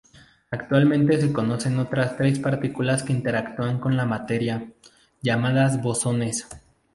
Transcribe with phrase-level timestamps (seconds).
[0.49, 4.67] Actualmente se conocen otras tres partículas que interactúan con la materia,
[5.21, 6.47] llamadas bosones.